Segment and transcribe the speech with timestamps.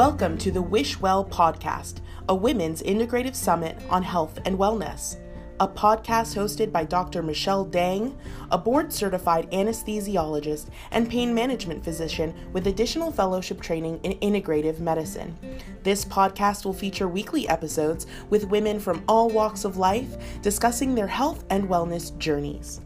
[0.00, 1.96] Welcome to the Wish Well podcast,
[2.30, 5.16] a women's integrative summit on health and wellness.
[5.60, 7.22] A podcast hosted by Dr.
[7.22, 8.16] Michelle Dang,
[8.50, 15.36] a board certified anesthesiologist and pain management physician with additional fellowship training in integrative medicine.
[15.82, 21.08] This podcast will feature weekly episodes with women from all walks of life discussing their
[21.08, 22.80] health and wellness journeys.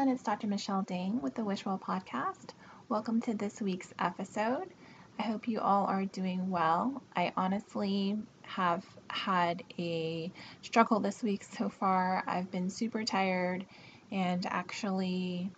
[0.00, 0.46] Everyone, it's Dr.
[0.46, 2.54] Michelle Dang with the Wishwell Podcast.
[2.88, 4.70] Welcome to this week's episode.
[5.18, 7.02] I hope you all are doing well.
[7.14, 10.32] I honestly have had a
[10.62, 12.24] struggle this week so far.
[12.26, 13.66] I've been super tired
[14.10, 15.50] and actually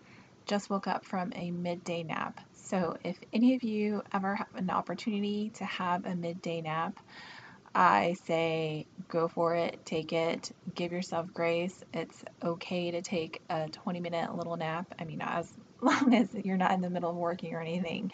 [0.47, 2.41] just woke up from a midday nap.
[2.53, 6.99] So, if any of you ever have an opportunity to have a midday nap,
[7.75, 11.83] I say go for it, take it, give yourself grace.
[11.95, 14.95] It's okay to take a 20 minute little nap.
[14.99, 18.13] I mean, as long as you're not in the middle of working or anything.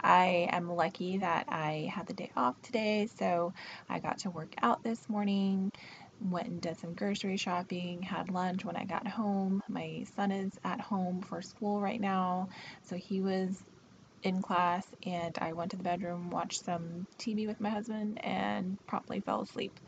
[0.00, 3.52] I am lucky that I had the day off today, so
[3.88, 5.72] I got to work out this morning.
[6.20, 9.60] Went and did some grocery shopping, had lunch when I got home.
[9.68, 12.48] My son is at home for school right now,
[12.82, 13.60] so he was
[14.22, 18.78] in class and I went to the bedroom, watched some TV with my husband, and
[18.86, 19.78] promptly fell asleep.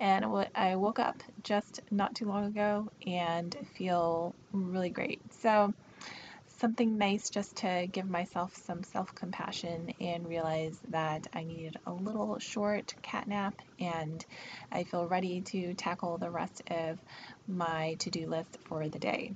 [0.00, 5.20] And I woke up just not too long ago and feel really great.
[5.32, 5.72] So,
[6.58, 11.92] something nice just to give myself some self compassion and realize that I needed a
[11.92, 14.24] little short cat nap and
[14.70, 16.98] I feel ready to tackle the rest of
[17.46, 19.34] my to do list for the day.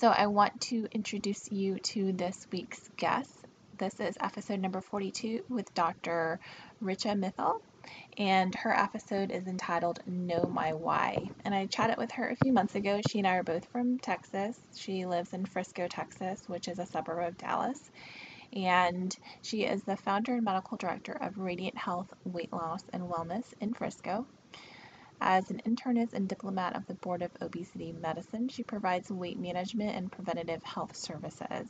[0.00, 3.32] So I want to introduce you to this week's guest.
[3.78, 6.38] This is episode number 42 with Dr.
[6.80, 7.60] Richa Mittal,
[8.16, 11.28] and her episode is entitled Know My Why.
[11.44, 13.00] And I chatted with her a few months ago.
[13.10, 14.56] She and I are both from Texas.
[14.76, 17.90] She lives in Frisco, Texas, which is a suburb of Dallas.
[18.52, 23.52] And she is the founder and medical director of Radiant Health Weight Loss and Wellness
[23.60, 24.26] in Frisco.
[25.20, 29.96] As an internist and diplomat of the Board of Obesity Medicine, she provides weight management
[29.96, 31.66] and preventative health services.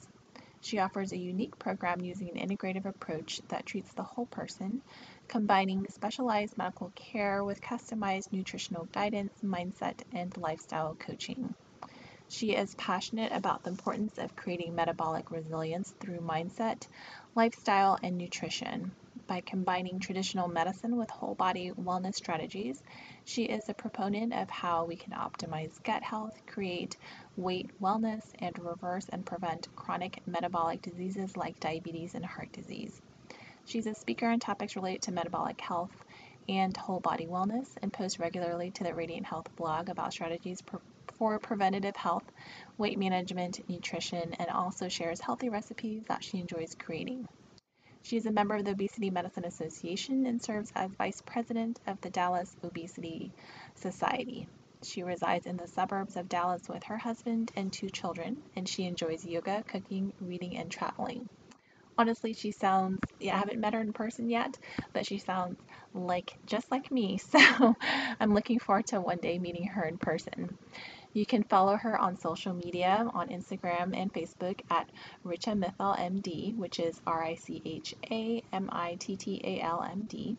[0.61, 4.83] She offers a unique program using an integrative approach that treats the whole person,
[5.29, 11.55] combining specialized medical care with customized nutritional guidance, mindset, and lifestyle coaching.
[12.29, 16.87] She is passionate about the importance of creating metabolic resilience through mindset,
[17.35, 18.93] lifestyle, and nutrition.
[19.29, 22.83] By combining traditional medicine with whole body wellness strategies,
[23.27, 26.97] she is a proponent of how we can optimize gut health, create
[27.37, 33.03] weight wellness, and reverse and prevent chronic metabolic diseases like diabetes and heart disease.
[33.67, 35.93] She's a speaker on topics related to metabolic health
[36.49, 40.63] and whole body wellness and posts regularly to the Radiant Health blog about strategies
[41.19, 42.25] for preventative health,
[42.79, 47.29] weight management, nutrition, and also shares healthy recipes that she enjoys creating.
[48.09, 52.01] She is a member of the Obesity Medicine Association and serves as vice president of
[52.01, 53.31] the Dallas Obesity
[53.75, 54.49] Society.
[54.83, 58.85] She resides in the suburbs of Dallas with her husband and two children, and she
[58.85, 61.29] enjoys yoga, cooking, reading, and traveling.
[61.99, 64.57] Honestly, she sounds, yeah, I haven't met her in person yet,
[64.95, 65.59] but she sounds
[65.93, 67.19] like just like me.
[67.31, 67.75] So
[68.21, 70.57] I'm looking forward to one day meeting her in person.
[71.13, 74.91] You can follow her on social media on Instagram and Facebook at
[75.25, 79.61] Richa Mittal MD, which is R I C H A M I T T A
[79.61, 80.37] L M D.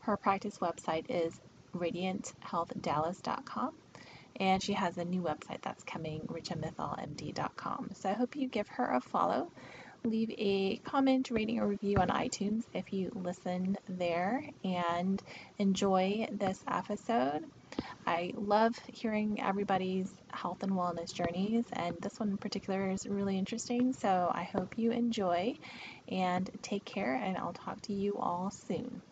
[0.00, 1.40] Her practice website is
[1.74, 3.72] radianthealthdallas.com
[4.38, 7.90] and she has a new website that's coming, richamittalmd.com.
[7.94, 9.50] So I hope you give her a follow.
[10.04, 15.22] Leave a comment, rating, or review on iTunes if you listen there and
[15.58, 17.44] enjoy this episode.
[18.06, 23.38] I love hearing everybody's health and wellness journeys, and this one in particular is really
[23.38, 23.92] interesting.
[23.92, 25.54] So I hope you enjoy
[26.08, 29.02] and take care, and I'll talk to you all soon.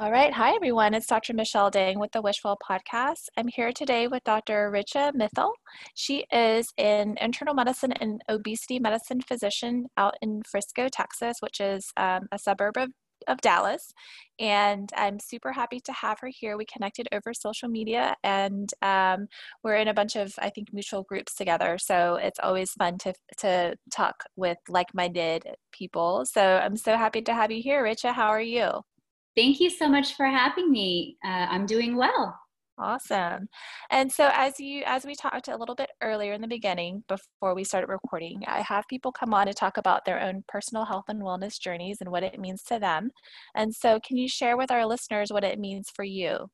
[0.00, 0.32] All right.
[0.32, 0.92] Hi, everyone.
[0.92, 1.34] It's Dr.
[1.34, 3.26] Michelle Dang with the Wish Well Podcast.
[3.36, 4.72] I'm here today with Dr.
[4.72, 5.52] Richa Mittal.
[5.94, 11.92] She is an internal medicine and obesity medicine physician out in Frisco, Texas, which is
[11.96, 12.90] um, a suburb of,
[13.28, 13.92] of Dallas.
[14.40, 16.56] And I'm super happy to have her here.
[16.56, 19.28] We connected over social media and um,
[19.62, 21.78] we're in a bunch of, I think, mutual groups together.
[21.78, 26.24] So it's always fun to, to talk with like minded people.
[26.26, 28.12] So I'm so happy to have you here, Richa.
[28.12, 28.82] How are you?
[29.36, 31.16] Thank you so much for having me.
[31.24, 32.38] Uh, I'm doing well.
[32.76, 33.48] Awesome.
[33.90, 37.54] And so as you as we talked a little bit earlier in the beginning before
[37.54, 41.04] we started recording, I have people come on to talk about their own personal health
[41.08, 43.10] and wellness journeys and what it means to them.
[43.54, 46.48] And so can you share with our listeners what it means for you?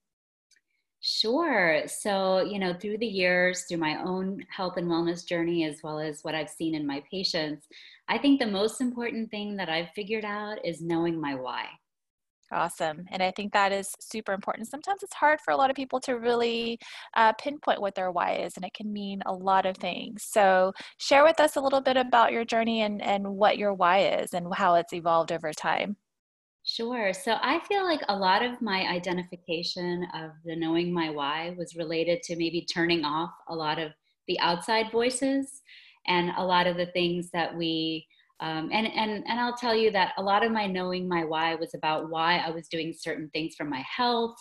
[1.02, 1.84] Sure.
[1.86, 5.98] So, you know, through the years, through my own health and wellness journey, as well
[5.98, 7.66] as what I've seen in my patients,
[8.08, 11.64] I think the most important thing that I've figured out is knowing my why.
[12.52, 13.06] Awesome.
[13.10, 14.66] And I think that is super important.
[14.68, 16.80] Sometimes it's hard for a lot of people to really
[17.14, 20.24] uh, pinpoint what their why is, and it can mean a lot of things.
[20.24, 23.98] So, share with us a little bit about your journey and, and what your why
[24.00, 25.96] is and how it's evolved over time.
[26.64, 27.12] Sure.
[27.14, 31.76] So, I feel like a lot of my identification of the knowing my why was
[31.76, 33.92] related to maybe turning off a lot of
[34.28, 35.62] the outside voices
[36.06, 38.06] and a lot of the things that we
[38.40, 41.54] um, and and and I'll tell you that a lot of my knowing my why
[41.54, 44.36] was about why I was doing certain things for my health.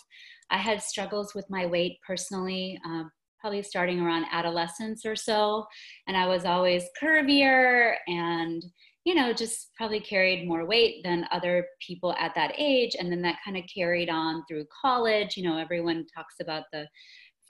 [0.50, 3.10] I had struggles with my weight personally, um,
[3.40, 5.66] probably starting around adolescence or so,
[6.08, 8.64] and I was always curvier and
[9.04, 12.96] you know just probably carried more weight than other people at that age.
[12.98, 15.36] And then that kind of carried on through college.
[15.36, 16.86] You know everyone talks about the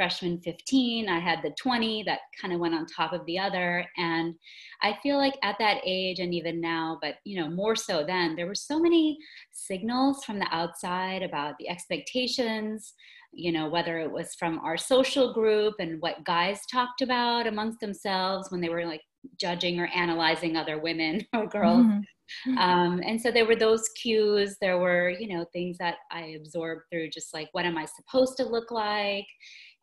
[0.00, 3.84] freshman 15 i had the 20 that kind of went on top of the other.
[3.98, 4.34] And
[4.80, 8.34] i feel like at that age and even now but you know more so then
[8.34, 9.18] there were so many
[9.52, 12.94] signals from the outside about the expectations
[13.32, 17.78] you know whether it was from our social group and what guys talked about amongst
[17.80, 19.02] themselves when they were like
[19.38, 21.84] judging or analyzing other women or girls.
[21.86, 22.58] Mm-hmm.
[22.58, 24.56] um, and so there were those cues.
[24.60, 28.36] There were you know things that i absorbed through just like what am i supposed
[28.36, 29.26] to look like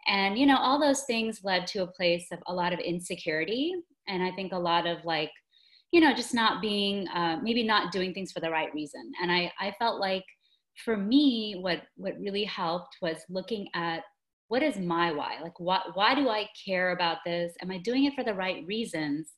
[0.07, 3.73] and you know all those things led to a place of a lot of insecurity.
[4.07, 5.31] And i think a lot of like
[5.91, 9.11] you know just not being uh, maybe not doing things for the right reason.
[9.21, 10.23] And i i felt like
[10.85, 14.03] for me what what really helped was looking at
[14.49, 15.39] what is my why?
[15.41, 17.53] Like what why do i care about this?
[17.61, 19.33] Am i doing it for the right reasons?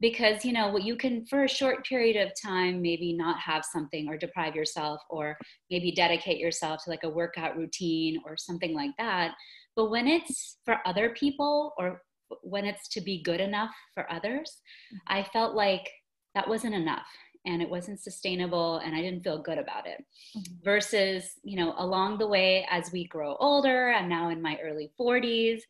[0.00, 3.64] Because you know what you can for a short period of time maybe not have
[3.64, 5.36] something or deprive yourself or
[5.70, 9.34] maybe dedicate yourself to like a workout routine or something like that
[9.78, 12.02] but when it's for other people or
[12.42, 14.60] when it's to be good enough for others,
[14.92, 15.16] mm-hmm.
[15.16, 15.88] I felt like
[16.34, 17.06] that wasn't enough
[17.46, 20.04] and it wasn't sustainable and I didn't feel good about it.
[20.36, 20.64] Mm-hmm.
[20.64, 24.90] Versus, you know, along the way as we grow older, I'm now in my early
[25.00, 25.60] 40s,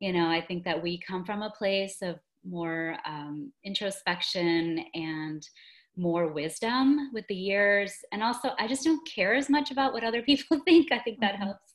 [0.00, 2.16] you know, I think that we come from a place of
[2.48, 5.46] more um, introspection and
[5.94, 7.92] more wisdom with the years.
[8.12, 10.90] And also, I just don't care as much about what other people think.
[10.90, 11.42] I think that mm-hmm.
[11.42, 11.74] helps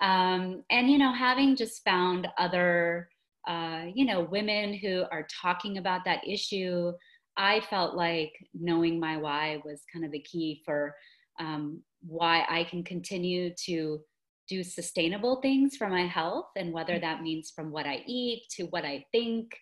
[0.00, 3.08] um, and you know having just found other
[3.48, 6.92] uh, you know women who are talking about that issue
[7.36, 10.94] i felt like knowing my why was kind of the key for
[11.40, 14.00] um, why i can continue to
[14.48, 18.64] do sustainable things for my health and whether that means from what i eat to
[18.64, 19.54] what i think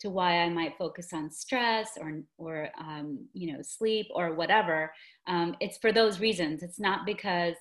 [0.00, 4.92] to why I might focus on stress or or um, you know sleep or whatever.
[5.26, 6.62] Um, it's for those reasons.
[6.62, 7.54] It's not because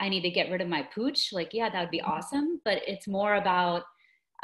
[0.00, 2.10] I need to get rid of my pooch, like, yeah, that would be mm-hmm.
[2.10, 2.60] awesome.
[2.64, 3.82] But it's more about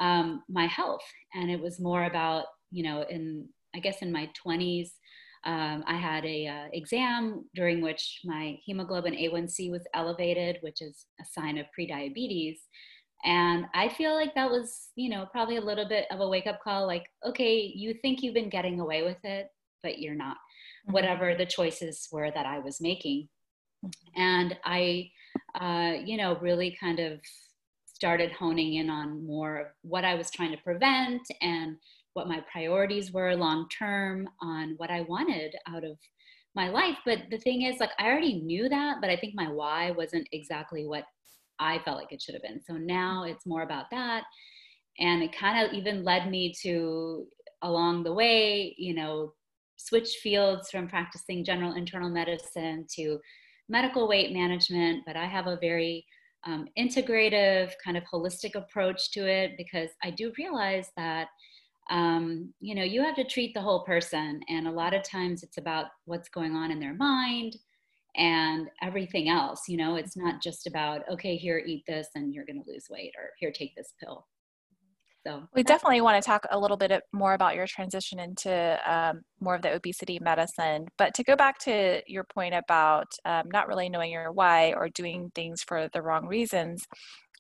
[0.01, 1.05] um, my health.
[1.35, 4.91] And it was more about, you know, in, I guess in my 20s,
[5.45, 11.07] um, I had a uh, exam during which my hemoglobin A1C was elevated, which is
[11.21, 12.59] a sign of prediabetes.
[13.25, 16.47] And I feel like that was, you know, probably a little bit of a wake
[16.47, 19.49] up call like, okay, you think you've been getting away with it,
[19.83, 20.93] but you're not, mm-hmm.
[20.93, 23.29] whatever the choices were that I was making.
[23.85, 24.21] Mm-hmm.
[24.21, 25.11] And I
[25.61, 27.21] uh, you know, really kind of
[27.85, 31.77] started honing in on more of what I was trying to prevent and
[32.15, 35.97] what my priorities were long term on what I wanted out of
[36.55, 36.97] my life.
[37.07, 40.29] But the thing is, like, I already knew that, but I think my why wasn't
[40.33, 41.05] exactly what
[41.59, 42.61] I felt like it should have been.
[42.63, 44.25] So now it's more about that.
[44.99, 47.27] And it kind of even led me to,
[47.63, 49.33] along the way, you know,
[49.77, 53.19] switch fields from practicing general internal medicine to
[53.69, 56.05] medical weight management, but I have a very
[56.45, 61.29] um, integrative, kind of holistic approach to it because I do realize that
[61.91, 65.43] um, you know you have to treat the whole person, and a lot of times
[65.43, 67.57] it's about what's going on in their mind
[68.17, 69.63] and everything else.
[69.69, 72.87] You know, it's not just about okay, here eat this and you're going to lose
[72.91, 74.27] weight, or here take this pill.
[75.27, 79.23] So we definitely want to talk a little bit more about your transition into um,
[79.41, 80.87] more of the obesity medicine.
[80.99, 84.89] But to go back to your point about um, not really knowing your why or
[84.89, 86.85] doing things for the wrong reasons,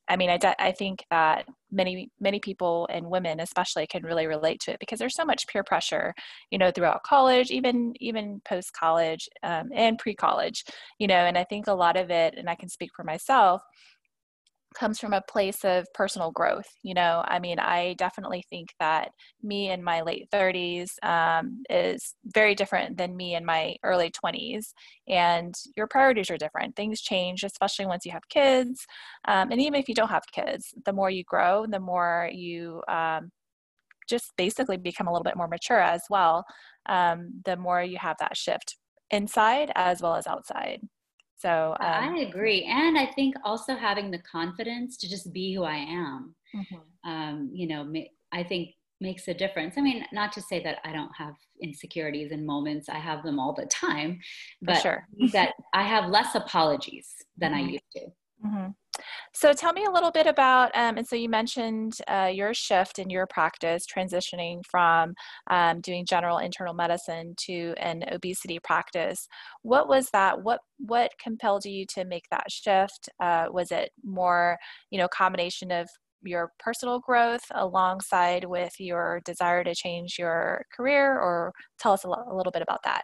[0.09, 4.27] I mean, I, de- I think that many many people and women especially can really
[4.27, 6.12] relate to it because there's so much peer pressure,
[6.51, 10.65] you know, throughout college, even even post college um, and pre college,
[10.99, 11.15] you know.
[11.15, 13.62] And I think a lot of it, and I can speak for myself
[14.75, 16.67] comes from a place of personal growth.
[16.83, 19.11] You know, I mean, I definitely think that
[19.43, 24.73] me in my late 30s um, is very different than me in my early 20s.
[25.09, 26.76] And your priorities are different.
[26.76, 28.87] Things change, especially once you have kids.
[29.26, 32.83] Um, and even if you don't have kids, the more you grow, the more you
[32.88, 33.31] um,
[34.09, 36.45] just basically become a little bit more mature as well,
[36.88, 38.76] um, the more you have that shift
[39.11, 40.81] inside as well as outside.
[41.42, 45.64] So um, I agree, and I think also having the confidence to just be who
[45.64, 47.11] I am, mm-hmm.
[47.11, 47.92] um, you know,
[48.30, 48.70] I think
[49.00, 49.75] makes a difference.
[49.76, 53.40] I mean, not to say that I don't have insecurities and moments; I have them
[53.40, 54.20] all the time,
[54.62, 55.08] but sure.
[55.32, 57.66] that I have less apologies than mm-hmm.
[57.66, 58.06] I used to.
[58.46, 58.70] Mm-hmm.
[59.35, 62.99] So tell me a little bit about, um, and so you mentioned uh, your shift
[62.99, 65.15] in your practice, transitioning from
[65.49, 69.27] um, doing general internal medicine to an obesity practice.
[69.62, 70.43] What was that?
[70.43, 73.09] What what compelled you to make that shift?
[73.21, 74.59] Uh, was it more,
[74.91, 75.89] you know, combination of
[76.23, 82.09] your personal growth alongside with your desire to change your career, or tell us a,
[82.09, 83.03] lo- a little bit about that?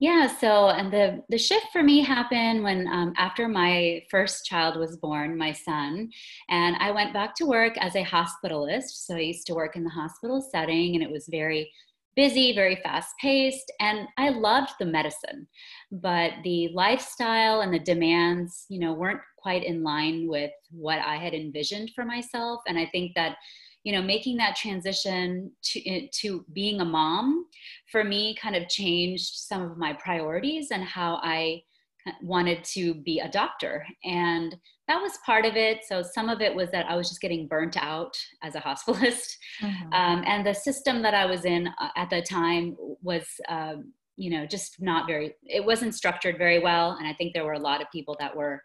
[0.00, 4.76] Yeah, so and the the shift for me happened when um, after my first child
[4.76, 6.10] was born, my son,
[6.48, 8.90] and I went back to work as a hospitalist.
[9.06, 11.70] So I used to work in the hospital setting, and it was very
[12.16, 15.48] busy, very fast paced, and I loved the medicine,
[15.90, 21.16] but the lifestyle and the demands, you know, weren't quite in line with what I
[21.16, 23.36] had envisioned for myself, and I think that
[23.84, 27.46] you know making that transition to eh, to being a mom
[27.92, 31.62] for me kind of changed some of my priorities and how i
[32.22, 33.86] wanted to be a doctor.
[34.04, 34.54] And
[34.88, 35.80] that was part of it.
[35.88, 39.36] So some of it was that i was just getting burnt out as a hospitalist.
[39.62, 39.92] Mm-hmm.
[39.92, 43.76] um, and the system that i was in uh, at the time was uh,
[44.16, 46.96] you know just not very it wasn't structured very well.
[46.98, 48.62] And i think there were a lot of people that were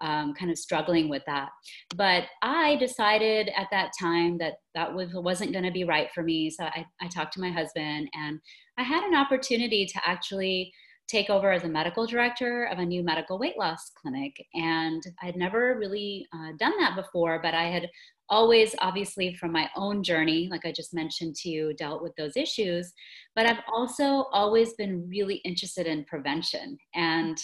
[0.00, 1.50] um, kind of struggling with that.
[1.96, 6.22] But I decided at that time that that was, wasn't going to be right for
[6.22, 6.50] me.
[6.50, 8.38] So I, I talked to my husband and
[8.78, 10.72] I had an opportunity to actually
[11.08, 14.32] take over as a medical director of a new medical weight loss clinic.
[14.54, 17.88] And I'd never really uh, done that before, but I had
[18.28, 22.36] always, obviously, from my own journey, like I just mentioned to you, dealt with those
[22.36, 22.92] issues.
[23.34, 26.78] But I've also always been really interested in prevention.
[26.94, 27.36] And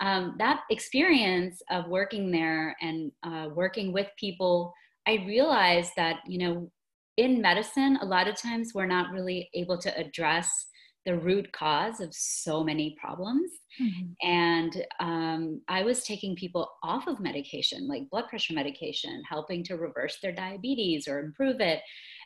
[0.00, 4.72] um, that experience of working there and uh, working with people,
[5.06, 6.70] I realized that, you know,
[7.16, 10.66] in medicine, a lot of times we're not really able to address
[11.04, 13.50] the root cause of so many problems.
[13.80, 14.28] Mm-hmm.
[14.28, 19.76] And um, I was taking people off of medication, like blood pressure medication, helping to
[19.76, 21.80] reverse their diabetes or improve it.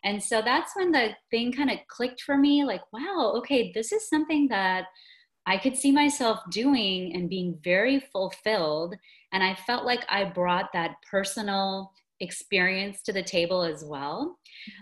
[0.04, 3.92] And so that's when the thing kind of clicked for me like, wow, okay, this
[3.92, 4.84] is something that
[5.46, 8.96] I could see myself doing and being very fulfilled.
[9.32, 14.38] And I felt like I brought that personal experience to the table as well.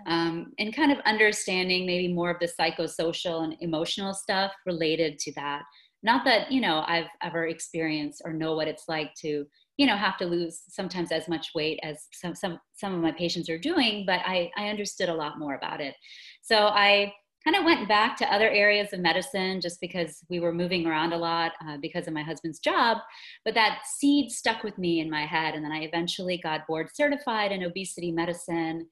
[0.06, 0.12] Mm-hmm.
[0.12, 5.32] Um, and kind of understanding maybe more of the psychosocial and emotional stuff related to
[5.34, 5.62] that.
[6.02, 9.96] Not that, you know, I've ever experienced or know what it's like to, you know,
[9.96, 13.58] have to lose sometimes as much weight as some, some, some of my patients are
[13.58, 15.94] doing, but I, I understood a lot more about it.
[16.42, 17.12] So I,
[17.44, 21.12] kind of went back to other areas of medicine just because we were moving around
[21.12, 22.98] a lot uh, because of my husband's job.
[23.44, 25.54] But that seed stuck with me in my head.
[25.54, 28.88] And then I eventually got board certified in obesity medicine.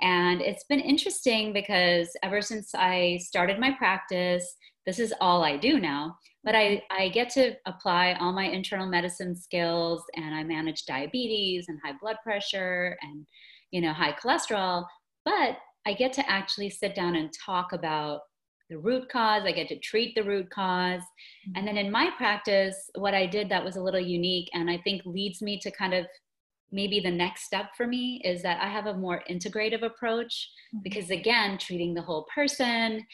[0.00, 5.58] And it's been interesting because ever since I started my practice, this is all I
[5.58, 6.16] do now.
[6.42, 11.66] But I, I get to apply all my internal medicine skills and I manage diabetes
[11.68, 13.26] and high blood pressure and
[13.72, 14.86] you know high cholesterol.
[15.26, 15.58] But
[15.90, 18.20] I get to actually sit down and talk about
[18.68, 19.42] the root cause.
[19.44, 21.56] I get to treat the root because mm-hmm.
[21.56, 24.78] And then in my practice, what I did that was a little unique and I
[24.84, 26.06] think leads me to kind of
[26.70, 30.82] maybe the next step for me is that I have a more integrative approach mm-hmm.
[30.84, 33.04] because, again, treating the whole person.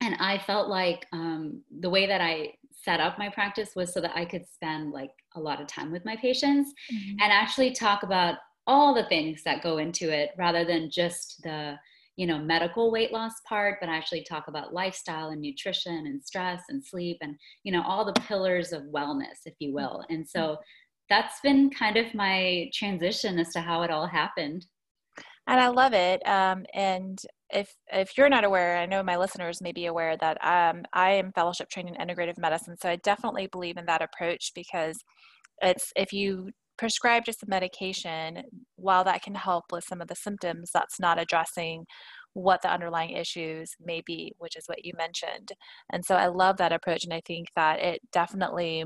[0.00, 4.00] And I felt like um, the way that I set up my practice was so
[4.00, 7.16] that I could spend like a lot of time with my patients mm-hmm.
[7.20, 8.36] and actually talk about
[8.68, 11.74] all the things that go into it rather than just the
[12.16, 16.62] you know medical weight loss part but actually talk about lifestyle and nutrition and stress
[16.68, 17.34] and sleep and
[17.64, 20.04] you know all the pillars of wellness if you will.
[20.10, 20.58] And so
[21.08, 24.66] that's been kind of my transition as to how it all happened.
[25.46, 29.62] And i love it um, and if if you're not aware i know my listeners
[29.62, 33.46] may be aware that um, i am fellowship trained in integrative medicine so i definitely
[33.46, 34.98] believe in that approach because
[35.62, 38.42] it's if you prescribe just a medication,
[38.76, 41.84] while that can help with some of the symptoms, that's not addressing
[42.34, 45.50] what the underlying issues may be, which is what you mentioned.
[45.92, 48.84] And so I love that approach, and I think that it definitely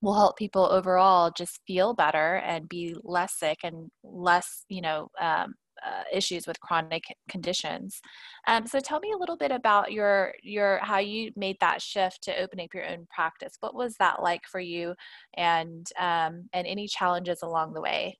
[0.00, 5.08] will help people overall just feel better and be less sick and less, you know,
[5.20, 5.54] um,
[5.86, 8.00] uh, issues with chronic conditions.
[8.46, 12.22] Um, so tell me a little bit about your your how you made that shift
[12.24, 13.54] to open up your own practice.
[13.60, 14.94] What was that like for you,
[15.36, 18.18] and um, and any challenges along the way?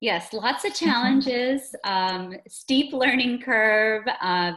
[0.00, 4.04] Yes, lots of challenges, um, steep learning curve.
[4.20, 4.52] Uh,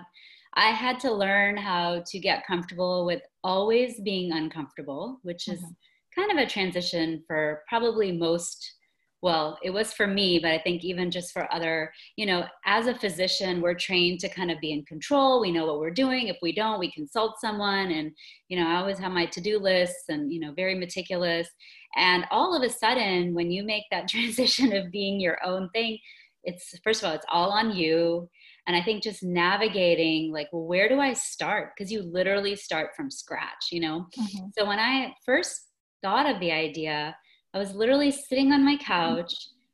[0.55, 6.22] I had to learn how to get comfortable with always being uncomfortable, which is mm-hmm.
[6.22, 8.74] kind of a transition for probably most
[9.22, 12.88] well it was for me but i think even just for other you know as
[12.88, 15.41] a physician we're trained to kind of be in control.
[15.41, 16.27] We know what we're doing.
[16.27, 17.91] If we don't we consult someone.
[17.91, 18.12] And
[18.50, 21.48] you know i always have my to-do lists and you know very meticulous.
[21.95, 25.98] And all of a sudden when you make that transition of being your own thing
[26.43, 28.29] it's first of all it's all on you.
[28.67, 31.72] And i think just navigating like well where do i start?
[31.75, 34.07] Because you literally start from scratch you know?
[34.19, 34.45] Mm-hmm.
[34.57, 35.69] so when i first
[36.03, 37.15] thought of the idea
[37.56, 39.34] I was literally sitting on my couch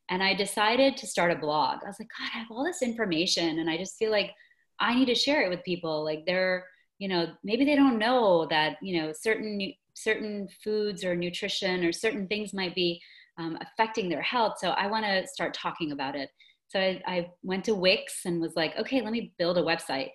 [0.10, 1.80] and I decided to start a blog.
[1.84, 4.32] I was like, God, I have all this information and I just feel like
[4.80, 6.04] I need to share it with people.
[6.04, 6.66] Like they're,
[7.00, 11.92] you know, maybe they don't know that, you know, certain certain foods or nutrition or
[11.92, 13.02] certain things might be
[13.40, 14.60] um, affecting their health.
[14.60, 16.30] So I want to start talking about it.
[16.72, 20.12] So I, I, went to Wix and was like, okay, let me build a website.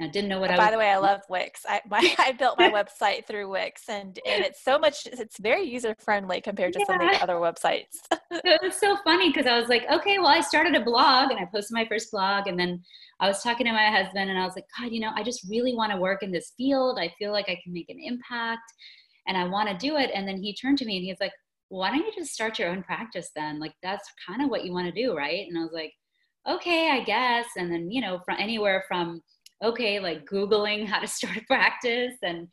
[0.00, 1.62] I didn't know what oh, I By the way, I love Wix.
[1.68, 2.70] I, my, I built my
[3.00, 6.84] website through Wix and, and it's so much, it's very user friendly compared to yeah.
[6.86, 7.96] some of the other websites.
[8.30, 11.40] it was so funny because I was like, okay, well, I started a blog and
[11.40, 12.46] I posted my first blog.
[12.46, 12.84] And then
[13.18, 15.44] I was talking to my husband and I was like, God, you know, I just
[15.50, 17.00] really want to work in this field.
[17.00, 18.72] I feel like I can make an impact
[19.26, 20.10] and I want to do it.
[20.14, 21.20] And then he turned to me and he was
[21.68, 23.58] why don't you just start your own practice then?
[23.58, 25.46] Like that's kind of what you want to do, right?
[25.48, 25.92] And I was like,
[26.48, 27.46] okay, I guess.
[27.56, 29.22] And then, you know, from anywhere from
[29.64, 32.48] okay, like Googling how to start a practice and,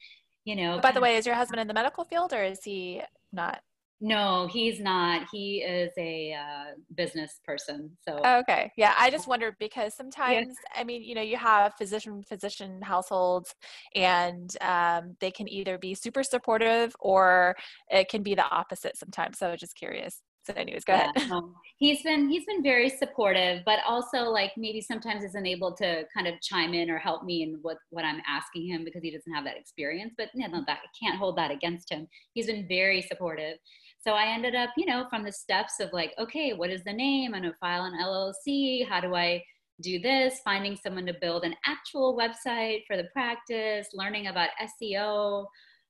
[0.46, 0.80] you know.
[0.80, 3.02] By the way, is your husband in the medical field or is he
[3.32, 3.62] not?
[4.06, 5.28] No, he's not.
[5.32, 7.90] He is a uh, business person.
[8.06, 8.94] So okay, yeah.
[8.98, 10.82] I just wondered because sometimes, yeah.
[10.82, 13.56] I mean, you know, you have physician physician households,
[13.96, 17.56] and um, they can either be super supportive or
[17.90, 19.40] it can be the opposite sometimes.
[19.40, 21.42] So I was just curious so anyways go yeah, ahead
[21.78, 26.28] he's been he's been very supportive but also like maybe sometimes isn't able to kind
[26.28, 29.34] of chime in or help me in what what i'm asking him because he doesn't
[29.34, 32.68] have that experience but you know, that I can't hold that against him he's been
[32.68, 33.58] very supportive
[34.06, 36.94] so i ended up you know from the steps of like okay what is the
[36.94, 37.34] name?
[37.34, 39.44] I'm to file an llc how do i
[39.82, 40.40] do this?
[40.46, 45.46] Finding someone to build an actual website for the practice learning about seo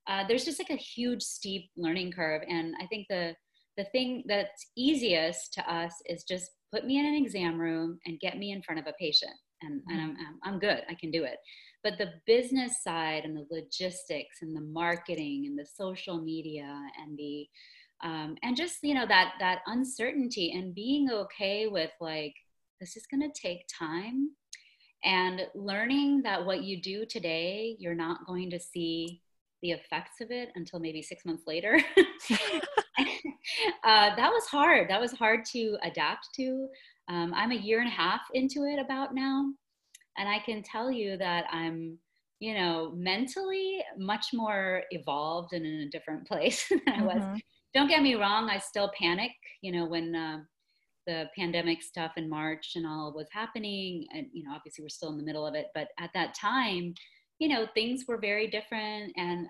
[0.07, 2.41] uh, there's just like a huge steep learning curve.
[2.47, 3.35] And i think the
[3.77, 8.19] the thing that's easiest to us is just put me in an exam room and
[8.19, 9.33] get me in front of a patient.
[9.61, 10.81] And, and I'm, I'm good.
[10.89, 11.37] I can do it.
[11.83, 17.17] But the business side and the logistics and the marketing and the social media and
[17.17, 17.47] the
[18.03, 22.35] um, and just you know that that uncertainty and being okay with like
[22.79, 24.29] this is going to take time
[25.03, 29.21] and learning that what you do today you're not going to see
[29.61, 31.79] the effects of it until maybe six months later
[33.83, 34.89] uh, that was hard.
[34.89, 36.67] That was hard to adapt to.
[37.09, 39.45] Um, I'm a year and a half into it about now.
[40.17, 41.97] And I can tell you that I'm,
[42.39, 47.21] you know, mentally much more evolved and in a different place than I was.
[47.21, 47.35] Mm-hmm.
[47.73, 49.31] Don't get me wrong, I still panic,
[49.61, 50.39] you know, when uh,
[51.07, 54.05] the pandemic stuff in March and all was happening.
[54.13, 55.67] And, you know, obviously we're still in the middle of it.
[55.73, 56.93] But at that time,
[57.39, 59.11] you know, things were very different.
[59.17, 59.47] And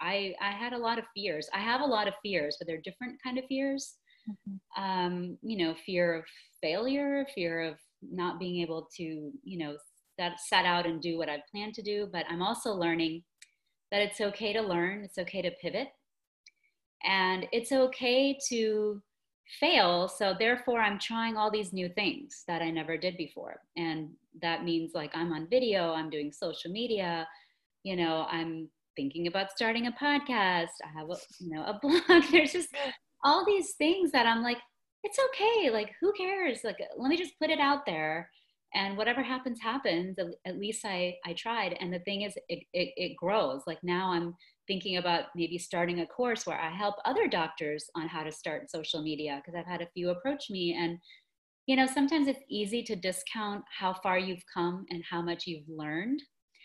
[0.00, 1.48] I, I had a lot of fears.
[1.54, 3.94] I have a lot of fears, but they're different kind of fears.
[4.28, 4.82] Mm-hmm.
[4.82, 6.24] Um, you know, fear of
[6.62, 9.76] failure, fear of not being able to, you know,
[10.18, 12.08] that set out and do what I plan to do.
[12.12, 13.22] But I'm also learning
[13.90, 15.04] that it's okay to learn.
[15.04, 15.88] It's okay to pivot,
[17.04, 19.02] and it's okay to
[19.60, 20.08] fail.
[20.08, 24.10] So therefore, I'm trying all these new things that I never did before, and
[24.42, 27.26] that means like I'm on video, I'm doing social media.
[27.82, 30.68] You know, I'm thinking about starting a podcast.
[30.84, 32.24] I have a, you know, a blog.
[32.30, 32.68] There's just
[33.22, 34.58] all these things that I'm like,
[35.02, 35.70] it's okay.
[35.70, 36.60] Like, who cares?
[36.64, 38.30] Like, let me just put it out there
[38.74, 40.16] and whatever happens, happens.
[40.46, 41.76] At, least I, I tried.
[41.80, 43.62] And the thing is, it, it, it grows.
[43.66, 44.34] Like now I'm
[44.66, 48.70] thinking about maybe starting a course where I help other doctors on how to start
[48.70, 50.98] social media because I've had a few approach me and
[51.66, 55.68] you know sometimes it's easy to discount how far you've come and how much you've
[55.68, 56.20] learned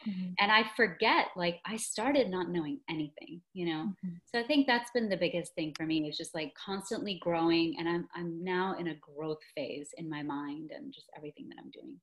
[0.07, 0.31] Mm-hmm.
[0.39, 3.83] And I forget, like, I started not knowing anything, you know?
[4.05, 4.15] Mm-hmm.
[4.25, 7.75] So I think that's been the biggest thing for me is just like constantly growing.
[7.77, 11.57] And I'm, I'm now in a growth phase in my mind and just everything that
[11.59, 11.97] I'm doing.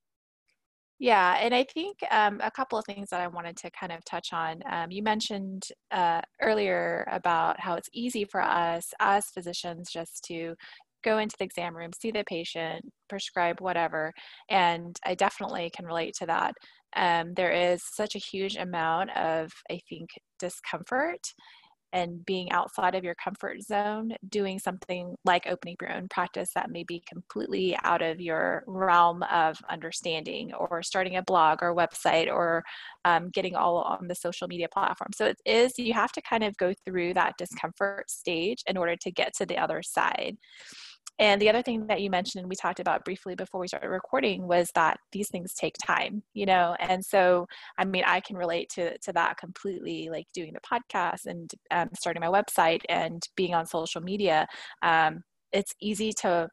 [0.99, 4.05] Yeah, and I think um, a couple of things that I wanted to kind of
[4.05, 4.63] touch on.
[4.71, 10.55] Um, you mentioned uh, earlier about how it's easy for us as physicians just to
[11.05, 14.13] go into the exam room, see the patient, prescribe whatever,
[14.49, 16.55] and I definitely can relate to that.
[16.97, 21.21] Um, there is such a huge amount of, I think, discomfort
[21.93, 26.71] and being outside of your comfort zone, doing something like opening your own practice that
[26.71, 32.29] may be completely out of your realm of understanding, or starting a blog or website,
[32.29, 32.65] or
[33.05, 35.11] um, getting all on the social media platform.
[35.15, 38.97] So it is, you have to kind of go through that discomfort stage in order
[38.97, 40.37] to get to the other side.
[41.19, 43.89] And the other thing that you mentioned and we talked about briefly before we started
[43.89, 46.77] recording was that these things take time, you know.
[46.79, 47.47] And so,
[47.79, 50.09] I mean, I can relate to to that completely.
[50.11, 54.47] Like doing the podcast and um, starting my website and being on social media.
[54.83, 56.49] Um, it's easy to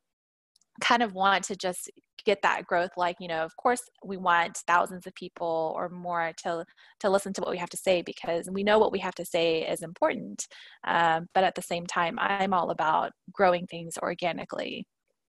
[0.82, 1.92] kind of want to just
[2.26, 6.32] get that growth like you know of course we want thousands of people or more
[6.38, 6.64] to
[7.00, 9.26] to listen to what we have to say because we know what we have to
[9.26, 10.48] say is important
[10.86, 14.86] um, but at the same time i'm all about growing things organically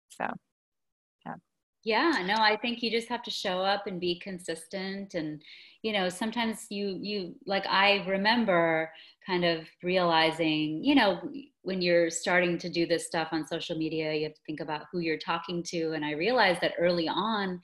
[0.08, 0.26] so
[1.84, 5.42] yeah no i think you just have to show up and be consistent and
[5.82, 8.90] you know sometimes you you like i remember
[9.26, 11.20] kind of realizing you know
[11.64, 14.84] when you're starting to do this stuff on social media, you have to think about
[14.92, 15.92] who you're talking to.
[15.92, 17.60] And I realized that early on,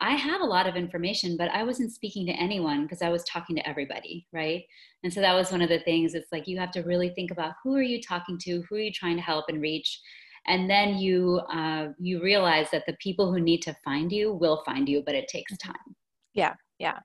[0.00, 3.24] I have a lot of information, but I wasn't speaking to anyone because I was
[3.24, 4.62] talking to everybody, right?
[5.02, 6.14] And so that was one of the things.
[6.14, 8.80] It's like you have to really think about who are you talking to, who are
[8.80, 10.00] you trying to help and reach,
[10.46, 14.62] and then you uh, you realize that the people who need to find you will
[14.64, 15.72] find you, but it takes mm-hmm.
[15.72, 15.96] time.
[16.34, 16.98] Yeah, yeah.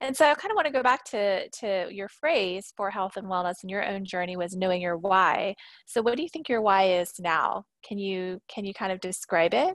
[0.00, 3.16] And so I kind of want to go back to to your phrase for health
[3.16, 5.54] and wellness and your own journey was knowing your why.
[5.86, 7.64] So what do you think your why is now?
[7.86, 9.74] Can you can you kind of describe it?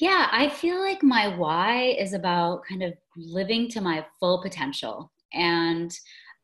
[0.00, 5.12] Yeah, I feel like my why is about kind of living to my full potential.
[5.34, 5.92] And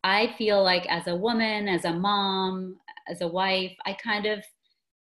[0.05, 2.77] I feel like as a woman, as a mom,
[3.09, 4.45] as a wife, I kind of,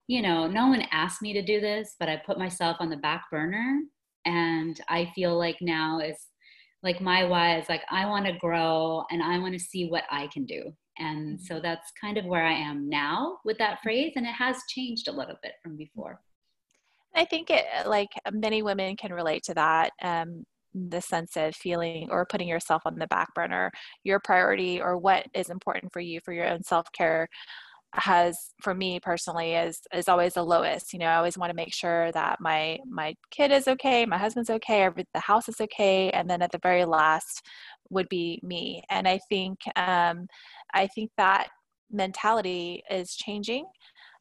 [0.07, 2.97] you know, no one asked me to do this, but I put myself on the
[2.97, 3.81] back burner.
[4.27, 6.17] And I feel like now is
[6.85, 10.05] like my why is like i want to grow and i want to see what
[10.11, 10.73] i can do.
[10.99, 14.57] And so that's kind of where i am now with that phrase and it has
[14.69, 16.21] changed a little bit from before.
[17.17, 22.09] I think it like many women can relate to that um, the sense of feeling
[22.11, 23.71] or putting yourself on the back burner
[24.03, 27.29] your priority or what is important for you for your own self-care
[27.97, 31.57] has for me personally is is always the lowest you know i always want to
[31.57, 36.11] make sure that my my kid is okay my husband's okay the house is okay
[36.11, 37.43] and then at the very last
[37.91, 40.27] would be me and i think um,
[40.73, 41.49] i think that
[41.91, 43.65] mentality is changing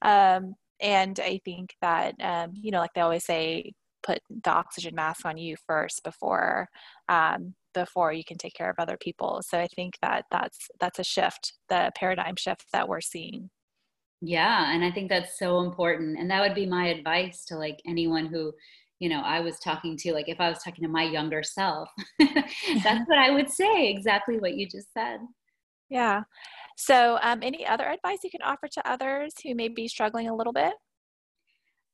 [0.04, 3.72] um, and i think that um, you know like they always say
[4.04, 6.68] put the oxygen mask on you first before
[7.10, 11.00] um, before you can take care of other people so i think that that's that's
[11.00, 13.50] a shift the paradigm shift that we're seeing
[14.26, 16.18] yeah, and I think that's so important.
[16.18, 18.54] And that would be my advice to like anyone who,
[19.00, 21.90] you know, I was talking to, like if I was talking to my younger self,
[22.20, 25.20] that's what I would say, exactly what you just said.
[25.90, 26.22] Yeah.
[26.78, 30.36] So, um, any other advice you can offer to others who may be struggling a
[30.36, 30.74] little bit?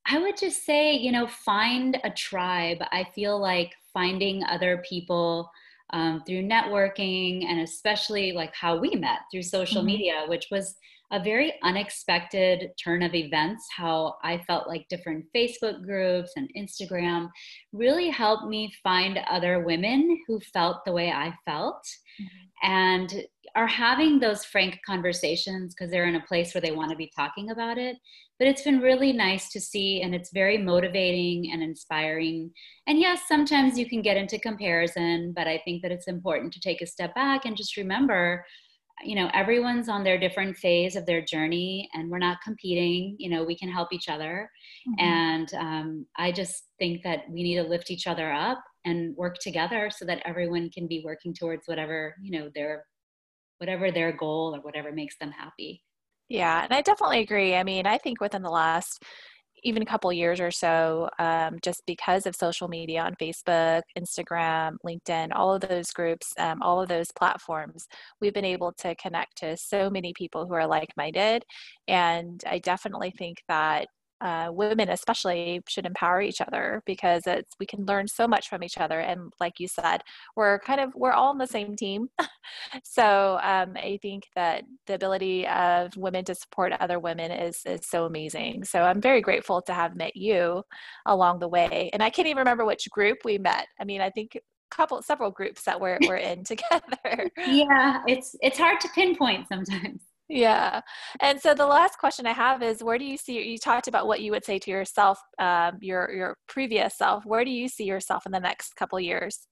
[0.05, 2.77] I would just say, you know, find a tribe.
[2.91, 5.49] I feel like finding other people
[5.93, 9.87] um, through networking and especially like how we met through social mm-hmm.
[9.87, 10.75] media, which was
[11.11, 17.29] a very unexpected turn of events how i felt like different facebook groups and instagram
[17.73, 21.83] really helped me find other women who felt the way i felt.
[22.21, 22.71] Mm-hmm.
[22.71, 23.23] and
[23.55, 27.11] are having those frank conversations because they're in a place where they want to be
[27.15, 27.95] talking about it.
[28.37, 32.51] But it's been really nice to see and it's very motivating and inspiring.
[32.87, 36.59] And yes sometimes you can get into comparison but i think that it's important to
[36.59, 38.43] take a step back and just remember
[39.03, 43.29] you know everyone's on their different phase of their journey and we're not competing you
[43.29, 44.49] know we can help each other.
[44.87, 45.05] Mm-hmm.
[45.05, 49.37] and um, i just think that we need to lift each other up and work
[49.39, 52.85] together so that everyone can be working towards whatever you know their
[53.57, 55.83] whatever their goal or whatever makes them happy.
[56.29, 57.55] Yeah and i definitely agree.
[57.55, 59.03] I mean i think within the last
[59.63, 64.77] even a couple years or so, um, just because of social media on Facebook, Instagram,
[64.85, 67.87] LinkedIn, all of those groups, um, all of those platforms,
[68.21, 71.43] we've been able to connect to so many people who are like minded.
[71.87, 73.87] And I definitely think that
[74.21, 78.63] uh, women especially should empower each other because it's we can learn so much from
[78.63, 80.01] each other and like you said
[80.35, 82.07] we're kind of we're all on the same team
[82.83, 87.81] so um, i think that the ability of women to support other women is is
[87.83, 90.61] so amazing so i'm very grateful to have met you
[91.05, 94.09] along the way and i can't even remember which group we met i mean i
[94.09, 94.37] think
[94.69, 97.29] couple several groups that we're we're in together.
[97.47, 100.01] yeah, it's it's hard to pinpoint sometimes.
[100.29, 100.81] Yeah.
[101.19, 104.05] And so the last question I have is where do you see you talked about
[104.05, 107.25] what you would say to yourself, um, your your previous self.
[107.25, 109.47] Where do you see yourself in the next couple years?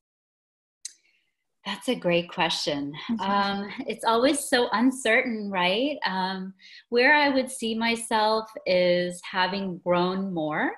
[1.65, 2.93] That's a great question.
[3.11, 3.29] Mm-hmm.
[3.29, 5.97] Um, it's always so uncertain, right?
[6.05, 6.53] Um,
[6.89, 10.71] where I would see myself is having grown more.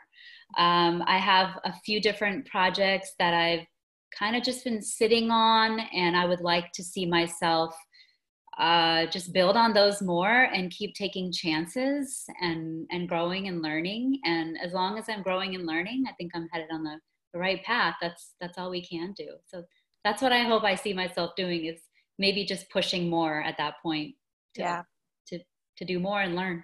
[0.57, 3.67] Um, I have a few different projects that I've
[4.17, 7.75] kind of just been sitting on, and I would like to see myself
[8.59, 14.19] uh, just build on those more and keep taking chances and and growing and learning.
[14.25, 16.99] And as long as I'm growing and learning, I think I'm headed on the,
[17.33, 17.95] the right path.
[18.01, 19.29] That's that's all we can do.
[19.47, 19.63] So
[20.03, 21.79] that's what I hope I see myself doing is
[22.17, 24.15] maybe just pushing more at that point.
[24.55, 24.81] To, yeah.
[25.27, 25.39] To
[25.77, 26.63] to do more and learn.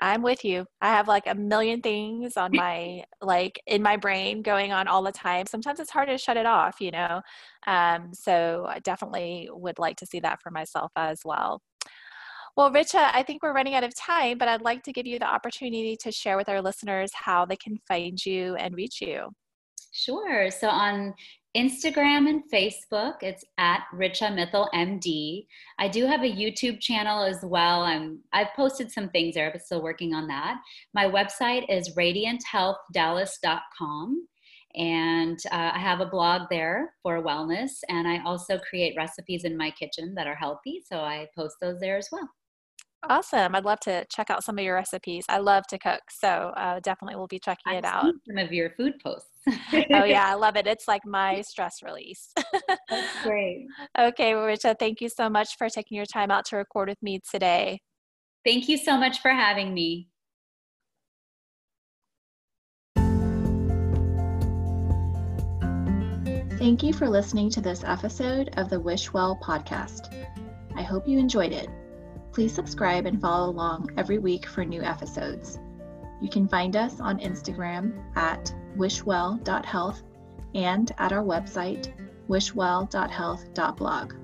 [0.00, 0.66] I'm with you.
[0.80, 5.02] I have like a million things on my like in my brain going on all
[5.02, 5.46] the time.
[5.46, 7.20] Sometimes it's hard to shut it off, you know.
[7.66, 11.60] Um, so I definitely would like to see that for myself as well.
[12.56, 15.18] Well, Richa, I think we're running out of time, but I'd like to give you
[15.18, 19.30] the opportunity to share with our listeners how they can find you and reach you.
[19.92, 20.50] Sure.
[20.50, 21.14] So on
[21.56, 25.46] Instagram and Facebook, it's at Richa Mittal MD.
[25.78, 27.82] I do have a YouTube channel as well.
[27.82, 30.60] I'm I've posted some things there, but still working on that.
[30.94, 34.28] My website is radianthealthdallas.com.
[34.76, 39.56] And uh, I have a blog there for wellness, and I also create recipes in
[39.56, 40.80] my kitchen that are healthy.
[40.88, 42.30] So I post those there as well.
[43.08, 43.54] Awesome.
[43.54, 45.24] I'd love to check out some of your recipes.
[45.28, 48.12] I love to cook, so uh, definitely will be checking I've it out.
[48.26, 49.30] Some of your food posts.
[49.48, 50.26] oh, yeah.
[50.28, 50.66] I love it.
[50.66, 52.32] It's like my stress release.
[52.88, 53.66] That's great.
[53.98, 57.20] Okay, Richa, thank you so much for taking your time out to record with me
[57.28, 57.80] today.
[58.44, 60.08] Thank you so much for having me.
[66.58, 70.14] Thank you for listening to this episode of the Wish Well podcast.
[70.76, 71.68] I hope you enjoyed it.
[72.32, 75.58] Please subscribe and follow along every week for new episodes.
[76.20, 80.02] You can find us on Instagram at wishwell.health
[80.54, 81.92] and at our website,
[82.28, 84.14] wishwell.health.blog.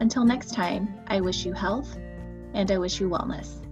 [0.00, 1.96] Until next time, I wish you health
[2.54, 3.62] and I wish you wellness.